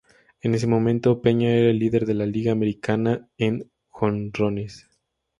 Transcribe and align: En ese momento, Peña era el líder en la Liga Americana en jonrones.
En 0.41 0.55
ese 0.55 0.65
momento, 0.65 1.21
Peña 1.21 1.49
era 1.51 1.69
el 1.69 1.77
líder 1.77 2.09
en 2.09 2.17
la 2.17 2.25
Liga 2.25 2.51
Americana 2.51 3.29
en 3.37 3.69
jonrones. 3.89 4.87